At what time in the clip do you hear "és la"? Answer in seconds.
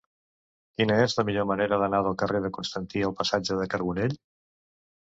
1.03-1.25